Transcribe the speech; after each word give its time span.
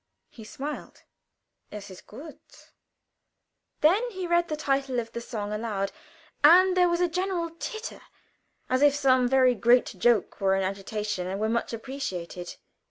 He 0.31 0.43
smiled. 0.43 1.03
"'S 1.71 1.91
ist 1.91 2.07
gut!" 2.07 2.71
Then 3.81 4.01
he 4.09 4.25
read 4.25 4.47
the 4.47 4.55
title 4.55 4.99
off 4.99 5.11
the 5.11 5.21
song 5.21 5.53
aloud, 5.53 5.91
and 6.43 6.75
there 6.75 6.89
was 6.89 7.01
a 7.01 7.07
general 7.07 7.51
titter, 7.59 8.01
as 8.67 8.81
if 8.81 8.95
some 8.95 9.27
very 9.27 9.53
great 9.53 9.93
joke 9.99 10.41
were 10.41 10.55
in 10.55 10.63
agitation, 10.63 11.27
and 11.27 11.39
were 11.39 11.49
much 11.49 11.71
appreciated. 11.71 12.55